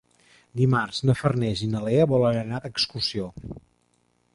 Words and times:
Dimarts 0.61 1.01
na 1.09 1.15
Farners 1.21 1.63
i 1.67 1.71
na 1.75 1.85
Lea 1.91 2.09
volen 2.15 2.41
anar 2.43 2.63
d'excursió. 2.65 3.33